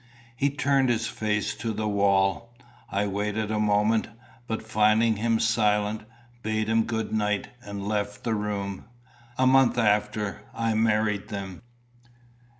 [0.35, 2.55] He turned his face to the wall.
[2.89, 4.07] I waited a moment,
[4.47, 6.05] but finding him silent,
[6.41, 8.85] bade him good night, and left the room.
[9.37, 11.61] A month after, I married them.